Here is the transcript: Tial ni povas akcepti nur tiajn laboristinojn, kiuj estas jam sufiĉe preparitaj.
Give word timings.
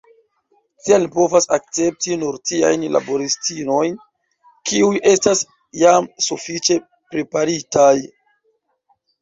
Tial 0.85 1.03
ni 1.07 1.09
povas 1.15 1.45
akcepti 1.57 2.15
nur 2.21 2.39
tiajn 2.51 2.85
laboristinojn, 2.95 3.99
kiuj 4.71 4.91
estas 5.13 5.45
jam 5.83 6.11
sufiĉe 6.31 6.79
preparitaj. 7.13 7.95